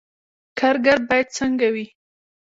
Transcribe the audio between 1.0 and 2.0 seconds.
باید څنګه وي؟